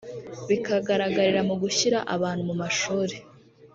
bikagaragarira 0.47 1.41
mu 1.49 1.55
gushyira 1.61 1.99
abantu 2.15 2.41
mu 2.49 2.55
mashuri 2.61 3.15